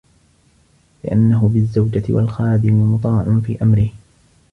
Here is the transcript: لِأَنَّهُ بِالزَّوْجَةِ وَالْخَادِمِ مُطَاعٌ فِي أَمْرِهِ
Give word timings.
لِأَنَّهُ 1.03 1.47
بِالزَّوْجَةِ 1.49 2.03
وَالْخَادِمِ 2.09 2.73
مُطَاعٌ 2.93 3.39
فِي 3.45 3.61
أَمْرِهِ 3.63 3.89